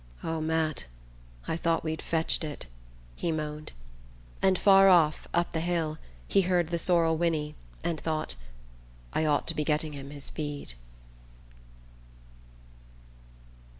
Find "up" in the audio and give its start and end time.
5.31-5.51